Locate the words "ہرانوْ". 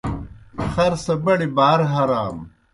1.93-2.43